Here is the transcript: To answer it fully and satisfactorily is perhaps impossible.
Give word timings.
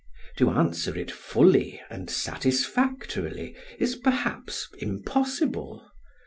To 0.37 0.49
answer 0.49 0.97
it 0.97 1.11
fully 1.11 1.79
and 1.87 2.09
satisfactorily 2.09 3.55
is 3.77 3.95
perhaps 3.95 4.67
impossible. 4.79 5.91